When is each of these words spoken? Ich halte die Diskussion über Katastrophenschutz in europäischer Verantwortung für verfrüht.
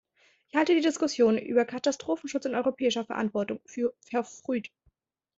Ich 0.47 0.55
halte 0.55 0.73
die 0.73 0.81
Diskussion 0.81 1.37
über 1.37 1.63
Katastrophenschutz 1.63 2.45
in 2.45 2.55
europäischer 2.55 3.05
Verantwortung 3.05 3.59
für 3.67 3.93
verfrüht. 3.99 4.71